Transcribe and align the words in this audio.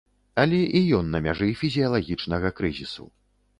Але 0.43 0.61
і 0.79 0.81
ён 0.99 1.11
на 1.17 1.21
мяжы 1.27 1.49
фізіялагічнага 1.61 2.53
крызісу. 2.61 3.09